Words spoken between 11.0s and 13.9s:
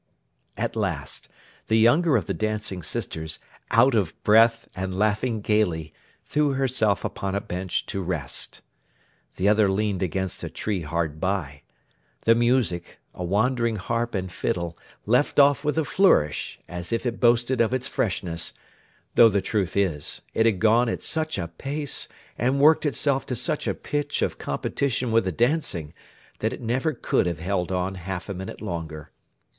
by. The music, a wandering